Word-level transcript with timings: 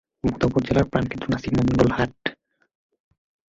বোদা 0.23 0.45
উপজেলার 0.49 0.85
প্রান 0.91 1.03
কেন্দ্র 1.07 1.27
নাসির 1.31 1.53
মন্ডল 1.57 1.89
হাট। 1.97 2.15